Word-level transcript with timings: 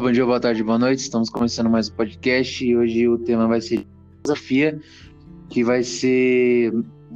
Bom 0.00 0.10
dia, 0.10 0.24
boa 0.24 0.40
tarde, 0.40 0.64
boa 0.64 0.78
noite. 0.78 1.00
Estamos 1.00 1.28
começando 1.28 1.68
mais 1.68 1.90
um 1.90 1.92
podcast 1.92 2.64
e 2.64 2.74
hoje 2.74 3.06
o 3.06 3.18
tema 3.18 3.46
vai 3.46 3.60
ser 3.60 3.86
filosofia, 4.24 4.80
que 5.50 5.62
vai 5.62 5.82
ser 5.82 6.72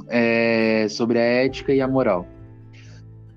é, 0.07 0.85
sobre 0.87 1.17
a 1.17 1.23
ética 1.23 1.73
e 1.73 1.81
a 1.81 1.87
moral. 1.87 2.27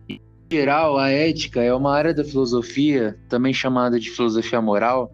Em 0.06 0.20
geral, 0.52 0.98
a 0.98 1.08
ética 1.08 1.62
é 1.62 1.72
uma 1.72 1.96
área 1.96 2.12
da 2.12 2.22
filosofia, 2.22 3.18
também 3.26 3.54
chamada 3.54 3.98
de 3.98 4.10
filosofia 4.10 4.60
moral, 4.60 5.10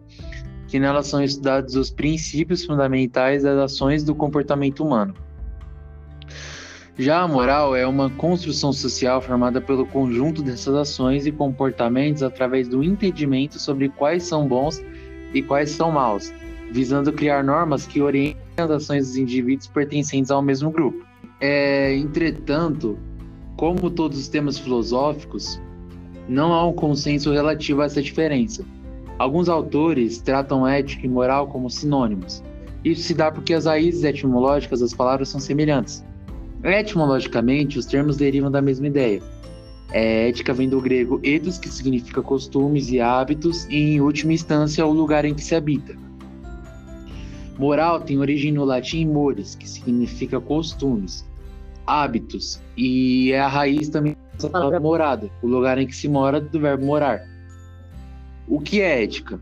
que 0.67 0.81
nela 0.81 1.01
são 1.01 1.23
estudados 1.23 1.77
os 1.77 1.89
princípios 1.89 2.65
fundamentais 2.65 3.43
das 3.43 3.57
ações 3.57 4.03
do 4.03 4.13
comportamento 4.13 4.83
humano. 4.83 5.15
Já 6.97 7.21
a 7.21 7.27
moral 7.27 7.75
é 7.75 7.85
uma 7.85 8.09
construção 8.09 8.71
social 8.71 9.21
formada 9.21 9.59
pelo 9.59 9.85
conjunto 9.85 10.41
dessas 10.41 10.73
ações 10.75 11.25
e 11.25 11.31
comportamentos 11.31 12.23
através 12.23 12.69
do 12.69 12.81
entendimento 12.81 13.59
sobre 13.59 13.89
quais 13.89 14.23
são 14.23 14.47
bons 14.47 14.81
e 15.33 15.41
quais 15.41 15.71
são 15.71 15.91
maus, 15.91 16.33
visando 16.71 17.11
criar 17.11 17.43
normas 17.43 17.85
que 17.85 18.01
orientem 18.01 18.37
as 18.57 18.71
ações 18.71 19.07
dos 19.07 19.17
indivíduos 19.17 19.67
pertencentes 19.67 20.31
ao 20.31 20.41
mesmo 20.41 20.71
grupo. 20.71 21.05
É, 21.41 21.93
entretanto, 21.97 22.97
como 23.57 23.89
todos 23.89 24.17
os 24.17 24.29
temas 24.29 24.57
filosóficos, 24.57 25.61
não 26.29 26.53
há 26.53 26.65
um 26.65 26.71
consenso 26.71 27.29
relativo 27.33 27.81
a 27.81 27.85
essa 27.85 28.01
diferença. 28.01 28.63
Alguns 29.19 29.49
autores 29.49 30.19
tratam 30.21 30.65
ética 30.65 31.05
e 31.05 31.09
moral 31.09 31.47
como 31.47 31.69
sinônimos. 31.69 32.41
Isso 32.85 33.01
se 33.01 33.13
dá 33.13 33.29
porque 33.29 33.53
as 33.53 33.65
raízes 33.65 34.05
etimológicas 34.05 34.79
das 34.79 34.93
palavras 34.93 35.27
são 35.27 35.41
semelhantes. 35.41 36.05
Etimologicamente, 36.65 37.77
os 37.77 37.85
termos 37.85 38.17
derivam 38.17 38.49
da 38.49 38.61
mesma 38.61 38.87
ideia. 38.87 39.21
É, 39.91 40.29
ética 40.29 40.51
vem 40.51 40.67
do 40.67 40.81
grego 40.81 41.19
ethos, 41.23 41.59
que 41.59 41.69
significa 41.69 42.21
costumes 42.21 42.89
e 42.89 42.99
hábitos, 42.99 43.65
e 43.65 43.95
em 43.95 44.01
última 44.01 44.33
instância, 44.33 44.85
o 44.85 44.91
lugar 44.91 45.25
em 45.25 45.33
que 45.35 45.43
se 45.43 45.53
habita. 45.53 45.95
Moral 47.57 48.01
tem 48.01 48.17
origem 48.17 48.51
no 48.51 48.65
latim 48.65 49.05
mores, 49.05 49.55
que 49.55 49.69
significa 49.69 50.41
costumes, 50.41 51.23
hábitos, 51.85 52.59
e 52.75 53.31
é 53.31 53.39
a 53.39 53.47
raiz 53.47 53.87
também 53.87 54.17
da 54.41 54.49
palavra 54.49 54.79
morada, 54.79 55.29
o 55.41 55.47
lugar 55.47 55.77
em 55.77 55.87
que 55.87 55.95
se 55.95 56.09
mora 56.09 56.41
do 56.41 56.59
verbo 56.59 56.85
morar. 56.85 57.21
O 58.47 58.59
que 58.59 58.81
é 58.81 59.03
ética? 59.03 59.39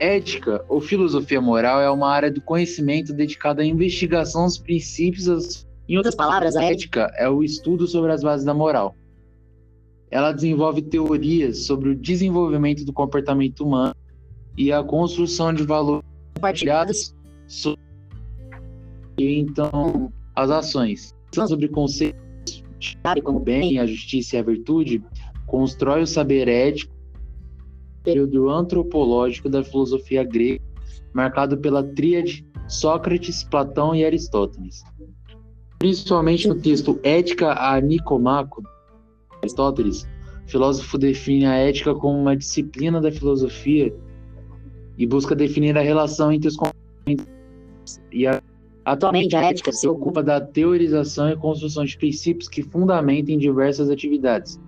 Ética 0.00 0.64
ou 0.68 0.80
filosofia 0.80 1.40
moral 1.40 1.80
é 1.80 1.90
uma 1.90 2.08
área 2.08 2.30
do 2.30 2.40
conhecimento 2.40 3.12
dedicada 3.12 3.62
à 3.62 3.64
investigação 3.64 4.44
dos 4.44 4.58
princípios. 4.58 5.66
Em 5.88 5.96
outras 5.96 6.14
palavras, 6.14 6.56
a 6.56 6.64
ética 6.64 7.12
é 7.16 7.28
o 7.28 7.42
estudo 7.42 7.86
sobre 7.86 8.12
as 8.12 8.22
bases 8.22 8.44
da 8.44 8.54
moral. 8.54 8.94
Ela 10.10 10.32
desenvolve 10.32 10.82
teorias 10.82 11.66
sobre 11.66 11.90
o 11.90 11.94
desenvolvimento 11.94 12.84
do 12.84 12.92
comportamento 12.92 13.64
humano 13.64 13.94
e 14.56 14.72
a 14.72 14.82
construção 14.82 15.52
de 15.52 15.62
valores 15.64 16.06
compartilhados 16.34 17.14
sobre 17.46 17.78
então 19.18 20.12
as 20.34 20.50
ações. 20.50 21.14
Sobre 21.34 21.68
conceitos 21.68 22.28
como 23.22 23.40
bem, 23.40 23.78
a 23.78 23.86
justiça 23.86 24.36
e 24.36 24.38
a 24.38 24.42
virtude, 24.42 25.02
constrói 25.46 26.02
o 26.02 26.06
saber 26.06 26.48
ético 26.48 26.97
período 28.08 28.48
antropológico 28.48 29.50
da 29.50 29.62
filosofia 29.62 30.24
grega, 30.24 30.64
marcado 31.12 31.58
pela 31.58 31.82
tríade 31.82 32.46
Sócrates, 32.66 33.44
Platão 33.44 33.94
e 33.94 34.04
Aristóteles. 34.04 34.82
Principalmente 35.78 36.48
no 36.48 36.54
texto 36.54 36.98
Ética 37.02 37.52
a 37.52 37.78
Nicomaco, 37.80 38.62
Aristóteles, 39.42 40.08
o 40.46 40.50
filósofo 40.50 40.96
define 40.96 41.44
a 41.44 41.54
ética 41.54 41.94
como 41.94 42.18
uma 42.18 42.36
disciplina 42.36 43.00
da 43.00 43.12
filosofia 43.12 43.94
e 44.96 45.06
busca 45.06 45.36
definir 45.36 45.76
a 45.76 45.82
relação 45.82 46.32
entre 46.32 46.48
os 46.48 46.56
comportamentos 46.56 47.26
e 48.10 48.26
a 48.26 48.42
Atualmente, 48.84 49.36
a 49.36 49.42
ética 49.42 49.70
se 49.70 49.86
ocupa 49.86 50.22
da 50.22 50.40
teorização 50.40 51.28
e 51.28 51.36
construção 51.36 51.84
de 51.84 51.94
princípios 51.98 52.48
que 52.48 52.62
fundamentem 52.62 53.36
diversas 53.36 53.90
atividades, 53.90 54.58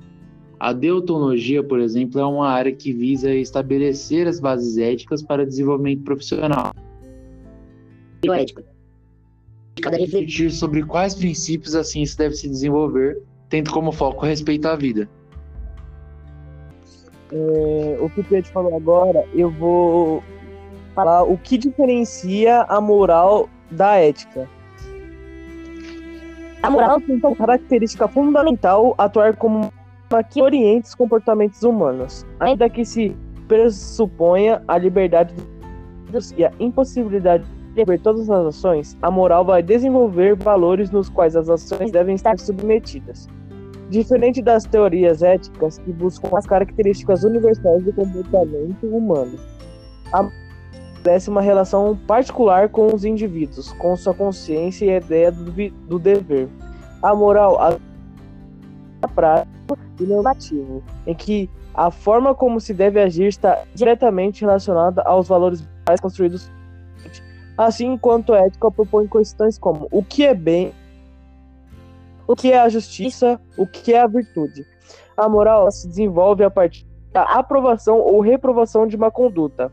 a 0.60 0.75
deontologia, 0.75 1.62
por 1.65 1.81
exemplo, 1.81 2.21
é 2.21 2.26
uma 2.26 2.47
área 2.47 2.71
que 2.71 2.93
visa 2.93 3.32
estabelecer 3.32 4.28
as 4.28 4.38
bases 4.38 4.76
éticas 4.76 5.22
para 5.22 5.43
o 5.43 5.47
desenvolvimento 5.47 6.04
profissional. 6.04 6.75
Bioética. 8.21 8.62
Cada 9.81 9.97
refletir 9.97 10.50
sobre 10.50 10.82
quais 10.82 11.15
princípios 11.15 11.75
a 11.75 11.82
ciência 11.82 12.19
deve 12.19 12.34
se 12.34 12.47
desenvolver, 12.47 13.22
tendo 13.48 13.71
como 13.71 13.91
foco 13.91 14.26
respeitar 14.26 14.72
a 14.72 14.76
vida. 14.76 15.09
É, 17.32 17.98
o 17.98 18.10
que 18.10 18.21
o 18.21 18.25
Pedro 18.25 18.50
falou 18.50 18.77
agora, 18.77 19.25
eu 19.32 19.50
vou 19.50 20.22
falar 20.94 21.22
o 21.22 21.38
que 21.38 21.56
diferencia 21.56 22.62
a 22.65 22.78
moral 22.82 23.48
da 23.71 23.94
ética. 23.97 24.47
A 26.62 26.69
moral 26.69 27.00
tem 27.00 27.19
como 27.19 27.34
característica 27.34 28.06
fundamental 28.06 28.94
atuar 28.98 29.34
como 29.37 29.72
que 30.28 30.43
oriente 30.43 30.88
os 30.88 30.94
comportamentos 30.94 31.62
humanos, 31.62 32.26
ainda 32.41 32.69
que 32.69 32.84
se 32.84 33.16
pressuponha 33.47 34.62
a 34.66 34.76
liberdade 34.76 35.34
e 36.37 36.44
a 36.44 36.53
impossibilidade 36.59 37.44
de 37.75 37.84
ver 37.84 38.00
todas 38.00 38.28
as 38.28 38.47
ações, 38.47 38.98
a 39.00 39.10
moral 39.10 39.44
vai 39.44 39.62
desenvolver 39.62 40.34
valores 40.34 40.91
nos 40.91 41.09
quais 41.09 41.37
as 41.37 41.48
ações 41.48 41.93
devem 41.93 42.16
estar 42.16 42.38
submetidas. 42.38 43.28
Diferente 43.88 44.43
das 44.43 44.65
teorias 44.65 45.22
éticas 45.22 45.78
que 45.78 45.93
buscam 45.93 46.37
as 46.37 46.47
características 46.47 47.22
universais 47.22 47.84
do 47.84 47.92
comportamento 47.92 48.87
humano, 48.87 49.38
a 50.12 50.28
estabelece 51.00 51.31
uma 51.31 51.41
relação 51.41 51.97
particular 52.06 52.69
com 52.69 52.94
os 52.94 53.04
indivíduos, 53.04 53.72
com 53.72 53.97
sua 53.97 54.15
consciência 54.15 54.84
e 54.84 54.91
a 54.91 54.97
ideia 54.98 55.32
do, 55.32 55.50
do 55.88 55.98
dever. 55.98 56.48
A 57.03 57.15
moral, 57.15 57.59
a 57.60 59.09
prática, 59.09 59.49
e 59.98 60.04
normativo, 60.04 60.82
em 61.06 61.14
que 61.14 61.50
a 61.75 61.91
forma 61.91 62.34
como 62.34 62.60
se 62.60 62.75
deve 62.75 63.00
agir 63.00 63.26
está 63.26 63.62
diretamente 63.75 64.42
relacionada 64.42 65.03
aos 65.03 65.28
valores 65.28 65.66
construídos. 66.00 66.50
Assim, 67.56 67.92
enquanto 67.92 68.32
a 68.32 68.38
ética 68.38 68.70
propõe 68.70 69.06
questões 69.06 69.59
como 69.59 69.86
o 69.91 70.03
que 70.03 70.25
é 70.25 70.34
bem, 70.34 70.72
o 72.26 72.34
que 72.34 72.53
é 72.53 72.60
a 72.60 72.69
justiça, 72.69 73.41
o 73.56 73.66
que 73.66 73.92
é 73.92 74.00
a 74.00 74.06
virtude. 74.06 74.64
A 75.16 75.28
moral 75.28 75.70
se 75.70 75.88
desenvolve 75.88 76.44
a 76.44 76.50
partir 76.50 76.86
da 77.12 77.22
aprovação 77.25 77.98
ou 77.98 78.20
reprovação 78.20 78.86
de 78.86 78.97
uma 78.97 79.10
conduta. 79.10 79.70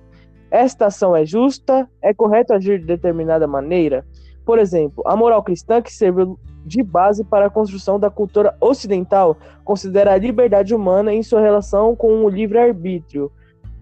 Esta 0.49 0.87
ação 0.87 1.15
é 1.15 1.25
justa? 1.25 1.87
É 2.01 2.13
correto 2.13 2.53
agir 2.53 2.79
de 2.79 2.85
determinada 2.85 3.47
maneira? 3.47 4.05
Por 4.47 4.59
exemplo, 4.59 5.03
a 5.05 5.13
moral 5.13 5.43
cristã 5.43 5.81
que 5.81 5.93
serviu 5.93 6.39
de 6.65 6.81
base 6.81 7.21
para 7.25 7.47
a 7.47 7.49
construção 7.49 7.99
da 7.99 8.09
cultura 8.09 8.55
ocidental 8.61 9.35
considera 9.65 10.13
a 10.13 10.17
liberdade 10.17 10.73
humana 10.73 11.13
em 11.13 11.21
sua 11.21 11.41
relação 11.41 11.93
com 11.97 12.23
o 12.23 12.29
livre-arbítrio. 12.29 13.29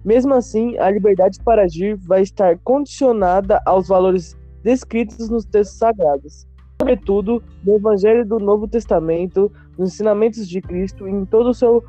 Mesmo 0.03 0.33
assim, 0.33 0.75
a 0.79 0.89
liberdade 0.89 1.37
para 1.43 1.65
agir 1.65 1.95
vai 1.97 2.23
estar 2.23 2.57
condicionada 2.63 3.61
aos 3.63 3.87
valores 3.87 4.35
descritos 4.63 5.29
nos 5.29 5.45
textos 5.45 5.77
sagrados, 5.77 6.47
sobretudo 6.81 7.43
no 7.63 7.75
Evangelho 7.75 8.25
do 8.25 8.39
Novo 8.39 8.67
Testamento, 8.67 9.51
nos 9.77 9.93
ensinamentos 9.93 10.49
de 10.49 10.61
Cristo 10.61 11.07
em 11.07 11.25
todo 11.25 11.51
o 11.51 11.53
seu 11.53 11.83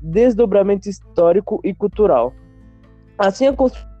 desdobramento 0.00 0.88
histórico 0.88 1.60
e 1.62 1.74
cultural. 1.74 2.32
Assim, 3.18 3.46
a 3.46 3.52
construção 3.52 3.91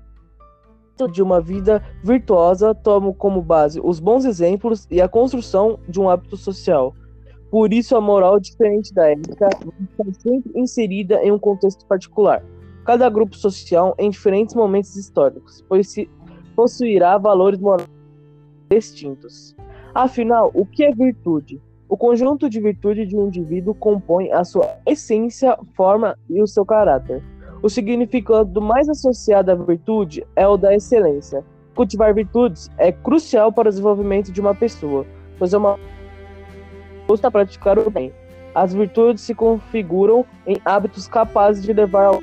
de 1.12 1.22
uma 1.22 1.40
vida 1.40 1.82
virtuosa 2.02 2.74
toma 2.74 3.12
como 3.12 3.42
base 3.42 3.80
os 3.82 3.98
bons 3.98 4.24
exemplos 4.24 4.86
e 4.90 5.00
a 5.00 5.08
construção 5.08 5.78
de 5.88 6.00
um 6.00 6.08
hábito 6.08 6.36
social. 6.36 6.94
Por 7.50 7.72
isso, 7.72 7.94
a 7.96 8.00
moral, 8.00 8.40
diferente 8.40 8.94
da 8.94 9.10
ética, 9.10 9.48
está 9.48 10.04
sempre 10.20 10.52
inserida 10.54 11.22
em 11.22 11.30
um 11.30 11.38
contexto 11.38 11.84
particular. 11.86 12.42
Cada 12.84 13.08
grupo 13.10 13.36
social 13.36 13.94
em 13.98 14.10
diferentes 14.10 14.54
momentos 14.54 14.96
históricos, 14.96 15.64
pois 15.68 15.88
se 15.88 16.08
possuirá 16.56 17.18
valores 17.18 17.60
morais 17.60 17.88
distintos. 18.70 19.54
Afinal, 19.94 20.50
o 20.54 20.64
que 20.64 20.84
é 20.84 20.92
virtude? 20.92 21.60
O 21.88 21.96
conjunto 21.96 22.48
de 22.48 22.58
virtude 22.58 23.04
de 23.04 23.14
um 23.14 23.26
indivíduo 23.26 23.74
compõe 23.74 24.32
a 24.32 24.44
sua 24.44 24.78
essência, 24.86 25.58
forma 25.74 26.16
e 26.30 26.42
o 26.42 26.46
seu 26.46 26.64
caráter. 26.64 27.22
O 27.62 27.68
significado 27.68 28.60
mais 28.60 28.88
associado 28.88 29.52
à 29.52 29.54
virtude 29.54 30.26
é 30.34 30.44
o 30.48 30.56
da 30.56 30.74
excelência. 30.74 31.44
Cultivar 31.76 32.12
virtudes 32.12 32.68
é 32.76 32.90
crucial 32.90 33.52
para 33.52 33.68
o 33.68 33.70
desenvolvimento 33.70 34.32
de 34.32 34.40
uma 34.40 34.52
pessoa, 34.52 35.06
pois 35.38 35.54
é 35.54 35.58
uma 35.58 35.78
a 37.22 37.30
praticar 37.30 37.78
o 37.78 37.90
bem. 37.90 38.10
As 38.54 38.72
virtudes 38.72 39.22
se 39.22 39.34
configuram 39.34 40.24
em 40.46 40.56
hábitos 40.64 41.06
capazes 41.06 41.62
de 41.62 41.72
levar 41.72 42.06
ao, 42.06 42.22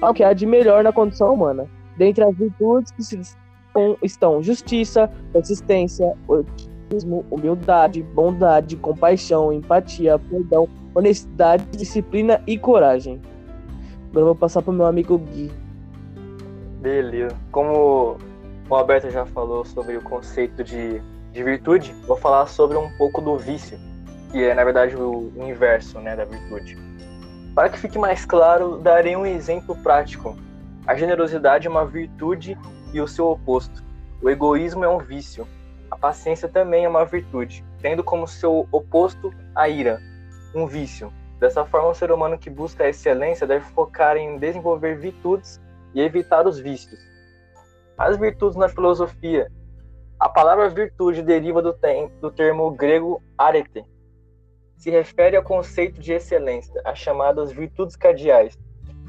ao 0.00 0.14
que 0.14 0.22
há 0.22 0.32
de 0.32 0.46
melhor 0.46 0.84
na 0.84 0.92
condição 0.92 1.34
humana. 1.34 1.66
Dentre 1.96 2.22
as 2.22 2.34
virtudes 2.36 2.92
que 2.92 3.02
se 3.02 3.20
estão 4.02 4.40
justiça, 4.40 5.10
persistência, 5.32 6.16
otimismo, 6.28 7.24
humildade, 7.30 8.02
bondade, 8.02 8.76
compaixão, 8.76 9.52
empatia, 9.52 10.18
perdão, 10.18 10.68
honestidade, 10.94 11.66
disciplina 11.76 12.40
e 12.46 12.56
coragem. 12.56 13.20
Agora 14.14 14.22
eu 14.22 14.26
vou 14.26 14.36
passar 14.36 14.62
pro 14.62 14.72
meu 14.72 14.86
amigo 14.86 15.18
Gui. 15.18 15.50
Beleza. 16.80 17.36
Como 17.50 18.16
o 18.70 18.74
Alberto 18.76 19.10
já 19.10 19.26
falou 19.26 19.64
sobre 19.64 19.96
o 19.96 20.00
conceito 20.00 20.62
de, 20.62 21.02
de 21.32 21.42
virtude, 21.42 21.92
vou 22.06 22.16
falar 22.16 22.46
sobre 22.46 22.76
um 22.76 22.88
pouco 22.96 23.20
do 23.20 23.36
vício, 23.36 23.76
que 24.30 24.38
é, 24.44 24.54
na 24.54 24.62
verdade, 24.62 24.94
o 24.94 25.32
inverso 25.36 25.98
né, 25.98 26.14
da 26.14 26.24
virtude. 26.24 26.78
Para 27.56 27.68
que 27.68 27.76
fique 27.76 27.98
mais 27.98 28.24
claro, 28.24 28.78
darei 28.78 29.16
um 29.16 29.26
exemplo 29.26 29.74
prático. 29.82 30.38
A 30.86 30.94
generosidade 30.94 31.66
é 31.66 31.70
uma 31.70 31.84
virtude 31.84 32.56
e 32.92 33.00
o 33.00 33.08
seu 33.08 33.26
oposto. 33.26 33.82
O 34.22 34.30
egoísmo 34.30 34.84
é 34.84 34.88
um 34.88 34.98
vício. 34.98 35.44
A 35.90 35.96
paciência 35.96 36.46
também 36.48 36.84
é 36.84 36.88
uma 36.88 37.04
virtude, 37.04 37.64
tendo 37.82 38.04
como 38.04 38.28
seu 38.28 38.68
oposto 38.70 39.34
a 39.56 39.68
ira, 39.68 40.00
um 40.54 40.68
vício. 40.68 41.12
Dessa 41.44 41.62
forma, 41.66 41.90
o 41.90 41.94
ser 41.94 42.10
humano 42.10 42.38
que 42.38 42.48
busca 42.48 42.84
a 42.84 42.88
excelência 42.88 43.46
deve 43.46 43.66
focar 43.66 44.16
em 44.16 44.38
desenvolver 44.38 44.96
virtudes 44.96 45.60
e 45.92 46.00
evitar 46.00 46.46
os 46.46 46.58
vícios. 46.58 46.98
As 47.98 48.16
virtudes 48.16 48.56
na 48.56 48.66
filosofia. 48.66 49.52
A 50.18 50.26
palavra 50.26 50.70
virtude 50.70 51.20
deriva 51.20 51.60
do, 51.60 51.76
do 52.18 52.30
termo 52.30 52.70
grego 52.70 53.22
arete. 53.36 53.84
Se 54.78 54.88
refere 54.88 55.36
ao 55.36 55.42
conceito 55.42 56.00
de 56.00 56.14
excelência, 56.14 56.80
as 56.82 56.98
chamadas 56.98 57.52
virtudes 57.52 57.94
cardeais. 57.94 58.58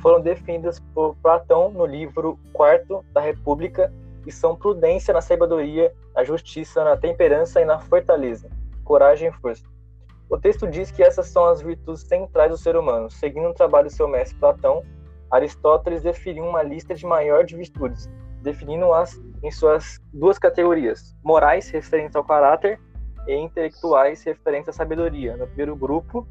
Foram 0.01 0.19
definidas 0.19 0.81
por 0.93 1.15
Platão 1.23 1.71
no 1.71 1.85
livro 1.85 2.37
quarto 2.51 3.01
da 3.13 3.21
República 3.21 3.93
e 4.27 4.31
são 4.33 4.57
prudência 4.57 5.13
na 5.13 5.21
sabedoria, 5.21 5.89
na 6.13 6.25
justiça, 6.25 6.83
na 6.83 6.97
temperança 6.97 7.61
e 7.61 7.65
na 7.65 7.79
fortaleza, 7.79 8.49
coragem 8.83 9.29
e 9.29 9.31
força. 9.31 9.74
O 10.29 10.37
texto 10.37 10.67
diz 10.67 10.91
que 10.91 11.03
essas 11.03 11.27
são 11.27 11.45
as 11.45 11.61
virtudes 11.61 12.01
centrais 12.01 12.49
do 12.49 12.57
ser 12.57 12.75
humano. 12.75 13.09
Seguindo 13.09 13.49
o 13.49 13.53
trabalho 13.53 13.87
do 13.87 13.93
seu 13.93 14.07
mestre 14.07 14.37
Platão, 14.39 14.83
Aristóteles 15.31 16.01
definiu 16.01 16.45
uma 16.45 16.63
lista 16.63 16.95
de 16.95 17.05
maior 17.05 17.43
de 17.43 17.55
virtudes, 17.55 18.09
definindo-as 18.41 19.21
em 19.43 19.51
suas 19.51 19.99
duas 20.13 20.39
categorias: 20.39 21.15
morais, 21.23 21.69
referentes 21.69 22.15
ao 22.15 22.23
caráter, 22.23 22.79
e 23.27 23.35
intelectuais, 23.35 24.23
referentes 24.23 24.69
à 24.69 24.71
sabedoria. 24.71 25.35
No 25.37 25.47
primeiro 25.47 25.75
grupo, 25.75 26.27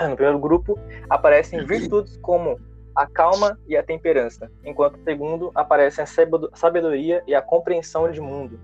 no 0.00 0.16
primeiro 0.16 0.38
grupo 0.38 0.78
aparecem 1.08 1.64
virtudes 1.64 2.16
como 2.18 2.60
a 2.94 3.06
calma 3.06 3.58
e 3.66 3.76
a 3.76 3.82
temperança, 3.82 4.50
enquanto 4.64 4.98
no 4.98 5.04
segundo 5.04 5.50
aparecem 5.54 6.04
a 6.04 6.06
sabedoria 6.54 7.22
e 7.26 7.34
a 7.34 7.42
compreensão 7.42 8.10
de 8.10 8.20
mundo. 8.20 8.60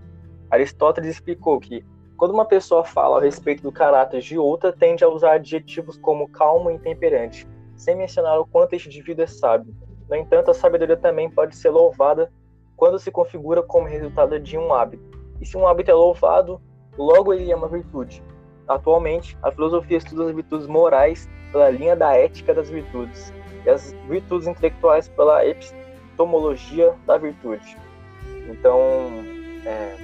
Aristóteles 0.51 1.11
explicou 1.11 1.59
que 1.61 1.85
quando 2.19 2.33
uma 2.33 2.45
pessoa 2.45 2.85
fala 2.85 3.19
a 3.19 3.23
respeito 3.23 3.63
do 3.63 3.71
caráter 3.71 4.21
de 4.21 4.37
outra, 4.37 4.73
tende 4.73 5.05
a 5.05 5.09
usar 5.09 5.35
adjetivos 5.35 5.97
como 5.97 6.29
calmo 6.29 6.69
e 6.69 6.79
temperante, 6.79 7.49
sem 7.77 7.95
mencionar 7.95 8.41
o 8.41 8.47
quanto 8.47 8.75
este 8.75 8.89
indivíduo 8.89 9.23
é 9.23 9.27
sábio. 9.29 9.73
No 10.11 10.17
entanto, 10.17 10.51
a 10.51 10.55
sabedoria 10.55 10.97
também 10.97 11.31
pode 11.31 11.55
ser 11.55 11.71
louvada 11.71 12.33
quando 12.77 12.99
se 12.99 13.13
configura 13.13 13.63
como 13.63 13.87
resultado 13.87 14.39
de 14.41 14.59
um 14.59 14.75
hábito. 14.75 15.17
E 15.41 15.47
se 15.47 15.57
um 15.57 15.65
hábito 15.65 15.93
é 15.93 15.95
louvado, 15.95 16.61
logo 16.97 17.33
ele 17.33 17.53
é 17.53 17.55
uma 17.55 17.69
virtude. 17.69 18.21
Atualmente, 18.67 19.39
a 19.41 19.53
filosofia 19.53 19.99
estuda 19.99 20.25
as 20.27 20.35
virtudes 20.35 20.67
morais 20.67 21.29
pela 21.53 21.71
linha 21.71 21.95
da 21.95 22.17
ética 22.17 22.53
das 22.53 22.69
virtudes 22.69 23.33
e 23.65 23.71
as 23.71 23.93
virtudes 24.09 24.49
intelectuais 24.49 25.09
pela 25.09 25.47
epistemologia 25.47 26.93
da 27.07 27.17
virtude. 27.17 27.77
Então, 28.51 28.81
é, 29.65 29.97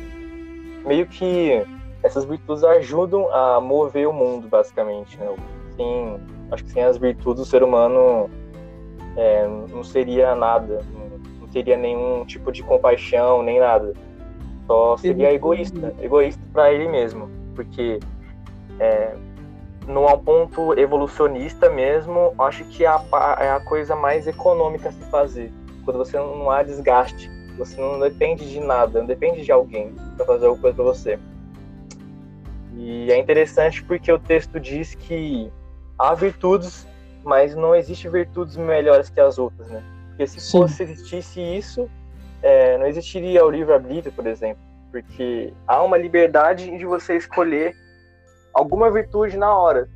meio 0.87 1.07
que 1.09 1.65
essas 2.05 2.25
virtudes 2.27 2.63
ajudam 2.63 3.33
a 3.33 3.59
mover 3.61 4.07
o 4.07 4.13
mundo, 4.13 4.47
basicamente. 4.47 5.19
Né? 5.19 5.35
Sim, 5.75 6.21
acho 6.53 6.63
que 6.63 6.71
sem 6.71 6.85
as 6.85 6.99
virtudes 6.99 7.43
o 7.43 7.47
ser 7.47 7.63
humano 7.63 8.31
é, 9.17 9.49
não 9.49 9.83
seria 9.83 10.35
nada, 10.35 10.85
não 11.41 11.49
teria 11.49 11.79
nenhum 11.79 12.25
tipo 12.27 12.53
de 12.53 12.63
compaixão, 12.63 13.43
nem 13.43 13.59
nada. 13.59 13.95
Só 14.67 14.99
seria 14.99 15.33
egoísta, 15.33 15.95
egoísta 16.01 16.43
para 16.53 16.73
ele 16.73 16.89
mesmo, 16.89 17.29
porque 17.55 18.01
é, 18.79 19.15
ponto 20.25 20.79
evolucionista 20.79 21.71
mesmo, 21.71 22.35
acho 22.39 22.65
que 22.65 22.85
é 22.85 22.89
a, 22.89 23.03
é 23.41 23.51
a 23.51 23.61
coisa 23.61 23.97
mais 23.97 24.27
econômica 24.27 24.91
a 24.91 24.93
se 24.93 25.05
fazer. 25.11 25.51
Quando 25.85 25.99
você 25.99 26.19
não 26.19 26.51
há 26.51 26.63
desgaste, 26.63 27.31
você 27.57 27.81
não 27.81 27.99
depende 27.99 28.51
de 28.51 28.61
nada, 28.61 29.01
não 29.01 29.07
depende 29.07 29.43
de 29.43 29.53
alguém 29.53 29.95
para 30.17 30.27
fazer 30.27 30.47
alguma 30.47 30.61
coisa 30.61 30.77
para 30.77 30.85
você. 30.85 31.19
E 32.77 33.11
é 33.11 33.19
interessante 33.19 33.83
porque 33.83 34.11
o 34.11 34.19
texto 34.19 34.59
diz 34.59 34.95
que 34.95 35.53
há 35.99 36.15
virtudes, 36.15 36.87
mas 37.23 37.55
não 37.55 37.75
existe 37.75 38.09
virtudes 38.09 38.57
melhores 38.57 39.09
que 39.09 39.21
as 39.21 39.39
outras, 39.39 39.69
né? 39.71 39.83
Porque 40.09 40.27
se 40.27 40.41
Sim. 40.41 40.59
fosse 40.59 40.83
existisse 40.83 41.41
isso, 41.41 41.91
é, 42.43 42.79
não 42.79 42.87
existiria 42.87 43.45
o 43.45 43.51
livre-arbítrio, 43.51 44.13
por 44.13 44.27
exemplo, 44.27 44.63
porque 44.91 45.53
há 45.67 45.83
uma 45.83 45.97
liberdade 45.97 46.77
de 46.77 46.85
você 46.85 47.17
escolher 47.17 47.75
alguma 48.53 48.91
virtude 48.91 49.37
na 49.37 49.57
hora. 49.57 49.89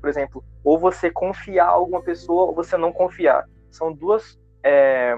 Por 0.00 0.08
exemplo, 0.08 0.44
ou 0.64 0.78
você 0.78 1.10
confiar 1.10 1.66
em 1.66 1.74
alguma 1.74 2.02
pessoa 2.02 2.44
ou 2.44 2.54
você 2.54 2.76
não 2.76 2.92
confiar. 2.92 3.46
São 3.70 3.92
duas 3.92 4.38
é, 4.62 5.14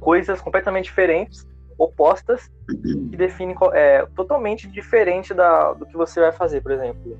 coisas 0.00 0.40
completamente 0.40 0.84
diferentes 0.84 1.46
opostas 1.78 2.50
que 2.66 3.16
definem 3.16 3.56
é, 3.72 4.06
totalmente 4.14 4.68
diferente 4.68 5.34
da, 5.34 5.72
do 5.72 5.86
que 5.86 5.96
você 5.96 6.20
vai 6.20 6.32
fazer, 6.32 6.60
por 6.60 6.72
exemplo. 6.72 7.18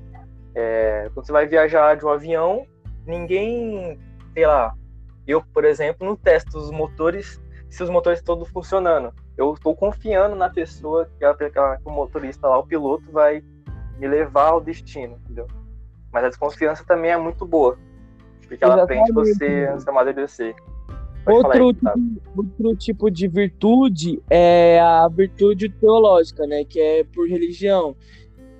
É, 0.53 1.09
quando 1.13 1.25
você 1.25 1.31
vai 1.31 1.45
viajar 1.45 1.95
de 1.95 2.05
um 2.05 2.09
avião, 2.09 2.65
ninguém, 3.05 3.99
sei 4.33 4.47
lá, 4.47 4.73
eu, 5.27 5.43
por 5.53 5.65
exemplo, 5.65 6.07
não 6.07 6.15
testo 6.15 6.57
os 6.57 6.71
motores 6.71 7.41
se 7.69 7.83
os 7.83 7.89
motores 7.89 8.19
estão 8.19 8.37
todos 8.37 8.51
funcionando. 8.51 9.13
Eu 9.37 9.53
estou 9.53 9.75
confiando 9.75 10.35
na 10.35 10.49
pessoa 10.49 11.09
que, 11.17 11.25
ela, 11.25 11.35
que 11.35 11.59
o 11.83 11.91
motorista 11.91 12.47
lá, 12.47 12.57
o 12.57 12.65
piloto, 12.65 13.11
vai 13.11 13.43
me 13.97 14.07
levar 14.07 14.49
ao 14.49 14.61
destino, 14.61 15.19
entendeu? 15.23 15.47
Mas 16.11 16.23
a 16.23 16.29
desconfiança 16.29 16.85
também 16.85 17.11
é 17.11 17.17
muito 17.17 17.45
boa, 17.45 17.77
porque 18.47 18.63
ela 18.63 18.75
Exatamente. 18.75 19.11
prende 19.11 19.11
você 19.11 19.67
antes 19.67 19.83
da 19.83 19.91
amadurecer. 19.91 20.55
Outro, 21.27 21.73
tipo, 21.73 22.21
outro 22.37 22.75
tipo 22.75 23.09
de 23.09 23.27
virtude 23.27 24.21
é 24.29 24.79
a 24.79 25.07
virtude 25.07 25.69
teológica, 25.69 26.45
né? 26.45 26.63
Que 26.63 26.79
é 26.79 27.03
por 27.03 27.27
religião, 27.27 27.95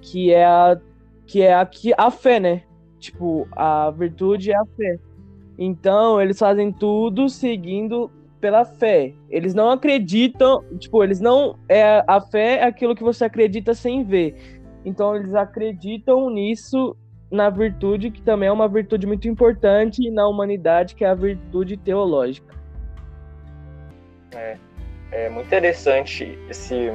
que 0.01 0.31
é 0.31 0.45
a 0.45 0.79
que 1.27 1.41
é 1.41 1.53
a, 1.53 1.67
a 1.97 2.11
fé, 2.11 2.39
né? 2.39 2.63
Tipo, 2.99 3.47
a 3.51 3.91
virtude 3.91 4.51
é 4.51 4.55
a 4.55 4.65
fé. 4.65 4.99
Então, 5.57 6.21
eles 6.21 6.37
fazem 6.37 6.71
tudo 6.71 7.29
seguindo 7.29 8.11
pela 8.39 8.65
fé. 8.65 9.13
Eles 9.29 9.53
não 9.53 9.71
acreditam, 9.71 10.63
tipo, 10.77 11.03
eles 11.03 11.19
não 11.19 11.57
é 11.67 12.03
a 12.05 12.21
fé 12.21 12.59
é 12.59 12.63
aquilo 12.63 12.95
que 12.95 13.03
você 13.03 13.25
acredita 13.25 13.73
sem 13.73 14.03
ver. 14.03 14.61
Então, 14.83 15.15
eles 15.15 15.33
acreditam 15.33 16.29
nisso 16.29 16.95
na 17.31 17.49
virtude 17.49 18.11
que 18.11 18.21
também 18.21 18.47
é 18.47 18.51
uma 18.51 18.67
virtude 18.67 19.07
muito 19.07 19.27
importante 19.27 20.09
na 20.11 20.27
humanidade, 20.27 20.95
que 20.95 21.03
é 21.03 21.09
a 21.09 21.13
virtude 21.13 21.77
teológica. 21.77 22.53
É, 24.33 24.57
é 25.11 25.29
muito 25.29 25.47
interessante 25.47 26.37
esse, 26.49 26.91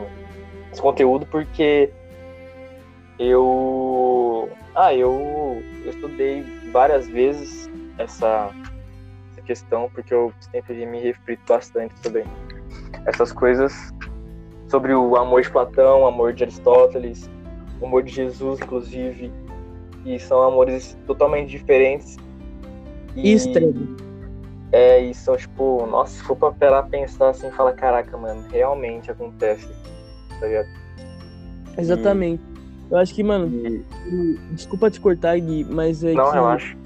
esse 0.73 0.81
conteúdo 0.81 1.27
porque 1.27 1.91
eu 3.19 4.51
ah 4.75 4.95
eu, 4.95 5.63
eu 5.85 5.91
estudei 5.91 6.43
várias 6.71 7.09
vezes 7.09 7.71
essa, 7.99 8.51
essa 9.33 9.43
questão 9.43 9.91
porque 9.95 10.13
eu 10.13 10.33
sempre 10.53 10.87
me 10.87 11.01
reflito 11.01 11.43
bastante 11.47 11.95
sobre 12.03 12.25
essas 13.07 13.33
coisas 13.33 13.93
sobre 14.71 14.95
o 14.95 15.17
amor 15.17 15.43
de 15.43 15.51
Platão, 15.51 16.03
o 16.03 16.07
amor 16.07 16.33
de 16.33 16.45
Aristóteles, 16.45 17.29
o 17.81 17.87
amor 17.87 18.05
de 18.05 18.13
Jesus, 18.13 18.61
inclusive, 18.61 19.33
e 20.05 20.19
são 20.19 20.43
amores 20.43 20.97
totalmente 21.07 21.51
diferentes. 21.51 22.17
E, 23.17 23.33
Extremo. 23.33 23.97
É, 24.73 25.01
e 25.03 25.13
são 25.15 25.37
tipo, 25.37 25.87
nossa, 25.87 26.15
se 26.15 26.23
for 26.23 26.37
pra 26.37 26.53
parar 26.53 26.85
pensar 26.85 27.31
assim, 27.31 27.51
fala, 27.51 27.73
caraca, 27.73 28.17
mano, 28.17 28.45
realmente 28.51 29.11
acontece, 29.11 29.69
tá 30.39 30.47
ligado? 30.47 30.69
Exatamente. 31.77 32.43
E... 32.43 32.93
Eu 32.93 32.99
acho 32.99 33.15
que, 33.15 33.23
mano, 33.23 33.49
e... 34.07 34.39
desculpa 34.53 34.91
te 34.91 35.01
cortar, 35.01 35.39
Gui, 35.39 35.65
mas 35.65 36.05
é 36.05 36.13
Não, 36.13 36.27
que. 36.27 36.35
relaxa. 36.35 36.77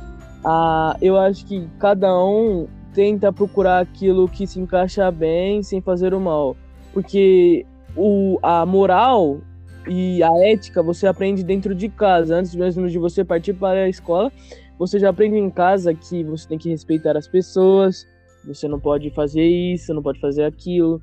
A, 0.44 0.96
eu 1.00 1.18
acho 1.18 1.46
que 1.46 1.66
cada 1.78 2.14
um 2.18 2.66
tenta 2.94 3.32
procurar 3.32 3.80
aquilo 3.80 4.28
que 4.28 4.46
se 4.46 4.60
encaixa 4.60 5.10
bem 5.10 5.62
sem 5.62 5.80
fazer 5.80 6.14
o 6.14 6.20
mal. 6.20 6.56
Porque 6.92 7.66
o, 7.96 8.38
a 8.42 8.64
moral 8.64 9.40
e 9.88 10.22
a 10.22 10.30
ética 10.46 10.82
você 10.82 11.06
aprende 11.06 11.42
dentro 11.42 11.74
de 11.74 11.88
casa, 11.88 12.36
antes 12.36 12.54
mesmo 12.54 12.88
de 12.88 12.98
você 12.98 13.24
partir 13.24 13.54
para 13.54 13.84
a 13.84 13.88
escola 13.88 14.32
você 14.78 14.98
já 14.98 15.10
aprende 15.10 15.36
em 15.36 15.50
casa 15.50 15.94
que 15.94 16.24
você 16.24 16.48
tem 16.48 16.58
que 16.58 16.68
respeitar 16.68 17.16
as 17.16 17.28
pessoas, 17.28 18.06
você 18.44 18.66
não 18.68 18.80
pode 18.80 19.10
fazer 19.10 19.44
isso, 19.44 19.94
não 19.94 20.02
pode 20.02 20.20
fazer 20.20 20.44
aquilo. 20.44 21.00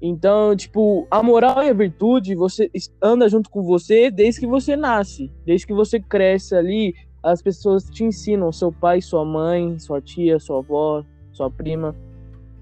Então, 0.00 0.54
tipo, 0.56 1.06
a 1.10 1.22
moral 1.22 1.62
e 1.62 1.68
a 1.68 1.72
virtude, 1.72 2.34
você 2.34 2.70
anda 3.00 3.28
junto 3.28 3.50
com 3.50 3.62
você 3.62 4.10
desde 4.10 4.40
que 4.40 4.46
você 4.46 4.76
nasce, 4.76 5.30
desde 5.44 5.66
que 5.66 5.74
você 5.74 6.00
cresce 6.00 6.54
ali 6.54 6.94
as 7.22 7.40
pessoas 7.40 7.84
te 7.84 8.02
ensinam, 8.02 8.50
seu 8.50 8.72
pai, 8.72 9.00
sua 9.00 9.24
mãe, 9.24 9.78
sua 9.78 10.00
tia, 10.00 10.40
sua 10.40 10.58
avó, 10.58 11.04
sua 11.32 11.48
prima, 11.48 11.94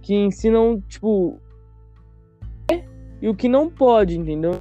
que 0.02 0.14
ensinam, 0.14 0.82
tipo, 0.86 1.38
e 3.22 3.28
o 3.28 3.34
que 3.34 3.48
não 3.48 3.70
pode, 3.70 4.18
entendeu? 4.18 4.60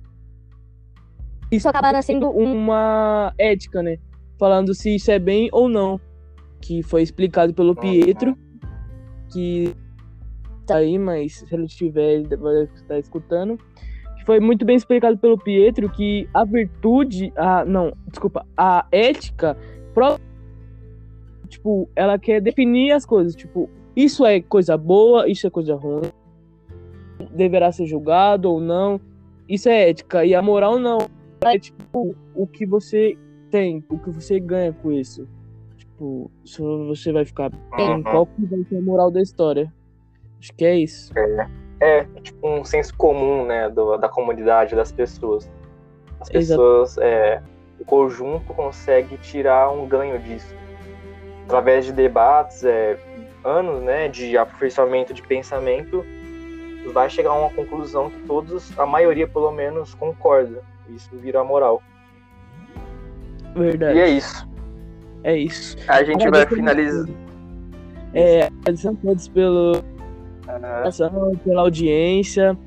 Isso 1.52 1.68
acaba 1.68 2.02
sendo 2.02 2.30
uma 2.30 3.34
ética, 3.38 3.82
né? 3.82 3.98
Falando 4.38 4.74
se 4.74 4.96
isso 4.96 5.12
é 5.12 5.20
bem 5.20 5.50
ou 5.52 5.68
não. 5.68 6.00
Que 6.62 6.84
foi 6.84 7.02
explicado 7.02 7.54
pelo 7.54 7.76
Pietro, 7.76 8.38
que 9.32 9.74
tá 10.68 10.78
aí, 10.78 10.98
mas 11.00 11.38
se 11.38 11.56
ele 11.56 11.66
estiver, 11.66 12.16
ele 12.16 12.36
vai 12.36 12.64
estar 12.64 13.00
escutando. 13.00 13.58
Que 14.18 14.26
foi 14.26 14.40
muito 14.40 14.66
bem 14.66 14.76
explicado 14.76 15.18
pelo 15.18 15.38
Pietro 15.38 15.90
que 15.90 16.30
a 16.34 16.44
virtude, 16.44 17.34
a 17.36 17.66
não, 17.66 17.94
desculpa, 18.08 18.46
a 18.56 18.86
ética 18.92 19.58
tipo, 21.48 21.90
ela 21.96 22.18
quer 22.18 22.40
definir 22.40 22.92
as 22.92 23.06
coisas, 23.06 23.36
tipo, 23.36 23.70
isso 23.96 24.26
é 24.26 24.40
coisa 24.40 24.78
boa, 24.78 25.28
isso 25.28 25.46
é 25.46 25.50
coisa 25.50 25.76
ruim, 25.76 26.12
deverá 27.32 27.72
ser 27.72 27.86
julgado 27.86 28.50
ou 28.50 28.62
não. 28.62 29.02
Isso 29.48 29.68
é 29.68 29.90
ética. 29.90 30.24
E 30.24 30.36
a 30.36 30.42
moral 30.44 30.78
não. 30.78 31.00
É 31.42 31.58
tipo 31.58 32.16
o 32.36 32.46
que 32.46 32.66
você 32.66 33.18
tem, 33.50 33.84
o 33.90 33.98
que 33.98 34.10
você 34.10 34.40
ganha 34.40 34.74
com 34.74 34.92
isso. 34.92 35.28
Tipo, 35.78 36.32
se 36.46 36.62
você 36.62 37.12
vai 37.12 37.26
ficar 37.26 37.50
bem, 37.76 37.90
uhum. 37.90 38.04
qual 38.04 38.26
que 38.26 38.46
vai 38.46 38.64
ser 38.64 38.78
a 38.78 38.82
moral 38.82 39.12
da 39.12 39.22
história. 39.22 39.74
Acho 40.40 40.54
que 40.54 40.66
é 40.66 40.76
isso. 40.76 41.12
É, 41.18 41.50
é 41.82 42.04
tipo 42.22 42.48
um 42.48 42.64
senso 42.64 42.96
comum, 42.96 43.46
né, 43.46 43.70
do, 43.70 43.98
da 43.98 44.08
comunidade, 44.08 44.76
das 44.76 44.92
pessoas. 44.92 45.50
As 46.20 46.30
pessoas, 46.30 46.98
é, 46.98 47.42
o 47.80 47.86
conjunto 47.86 48.54
consegue 48.54 49.18
tirar 49.18 49.72
um 49.72 49.88
ganho 49.88 50.20
disso. 50.20 50.54
Através 51.46 51.86
de 51.86 51.94
debates, 51.94 52.64
é, 52.64 52.98
anos 53.44 53.82
né, 53.82 54.08
de 54.08 54.38
aperfeiçoamento 54.38 55.14
de 55.14 55.22
pensamento, 55.22 56.06
vai 56.94 57.10
chegar 57.10 57.32
a 57.32 57.36
uma 57.36 57.50
conclusão 57.50 58.10
que 58.10 58.20
todos, 58.24 58.78
a 58.78 58.86
maioria 58.86 59.28
pelo 59.28 59.52
menos, 59.52 59.94
concorda. 59.94 60.62
Isso 60.96 61.10
vira 61.14 61.44
moral. 61.44 61.82
Verdade. 63.56 63.98
E 63.98 64.02
é 64.02 64.10
isso. 64.10 64.48
É 65.24 65.38
isso. 65.38 65.78
A 65.88 66.04
gente 66.04 66.30
vai 66.30 66.46
finalizar. 66.46 67.08
É, 68.14 68.44
agradecer 68.44 68.88
a 68.88 68.94
todos 68.94 69.28
pelo, 69.28 69.74
uhum. 69.78 71.38
pela 71.44 71.62
audiência. 71.62 72.58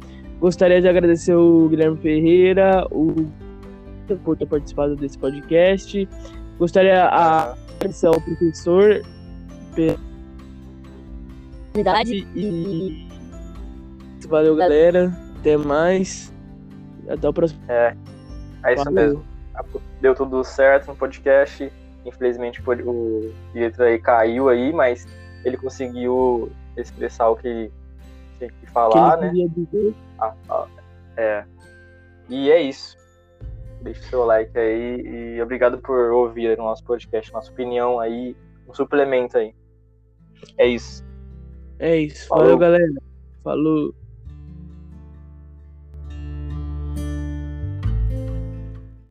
Gostaria 0.40 0.80
de 0.80 0.88
agradecer 0.88 1.34
o 1.34 1.68
Guilherme 1.68 1.96
Ferreira, 1.98 2.86
o 2.90 3.26
por 4.24 4.36
ter 4.36 4.46
participado 4.46 4.96
desse 4.96 5.16
podcast. 5.18 6.08
Gostaria 6.58 6.94
de 6.94 6.98
agradecer 6.98 8.06
ao 8.06 8.20
professor 8.20 9.02
pela 9.74 9.96
oportunidade 11.70 12.26
e 12.34 13.08
valeu 14.28 14.56
galera, 14.56 15.12
até 15.38 15.56
mais. 15.56 16.32
Até 17.08 17.28
o 17.28 17.32
próximo. 17.32 17.60
É, 17.68 17.94
é 18.64 18.74
isso 18.74 18.90
mesmo. 18.90 19.24
Deu 20.00 20.14
tudo 20.14 20.42
certo 20.44 20.88
no 20.88 20.96
podcast. 20.96 21.72
Infelizmente 22.04 22.60
o 22.66 23.32
Pietro 23.52 23.84
aí 23.84 23.98
caiu 23.98 24.48
aí, 24.48 24.72
mas 24.72 25.06
ele 25.44 25.56
conseguiu 25.56 26.50
expressar 26.76 27.28
o 27.28 27.36
que 27.36 27.70
tinha 28.38 28.50
que 28.50 28.66
falar, 28.66 29.18
que 29.18 29.24
né? 29.26 29.94
Ah, 30.18 30.34
ah, 30.48 30.66
é. 31.16 31.44
E 32.28 32.50
é 32.50 32.60
isso. 32.60 32.96
Deixe 33.82 34.00
seu 34.02 34.24
like 34.24 34.56
aí 34.56 35.00
e 35.36 35.42
obrigado 35.42 35.78
por 35.78 36.12
ouvir 36.12 36.58
o 36.58 36.62
nosso 36.62 36.84
podcast, 36.84 37.32
nossa 37.32 37.50
opinião 37.50 37.98
aí, 37.98 38.36
um 38.68 38.74
suplemento 38.74 39.38
aí. 39.38 39.54
É 40.56 40.66
isso. 40.66 41.04
É 41.78 41.96
isso. 41.96 42.28
Falou, 42.28 42.44
Falou 42.44 42.58
galera. 42.58 42.92
Falou. 43.42 43.94